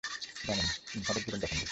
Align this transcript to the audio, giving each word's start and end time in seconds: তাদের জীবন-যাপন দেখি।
তাদের 0.43 1.23
জীবন-যাপন 1.23 1.57
দেখি। 1.57 1.67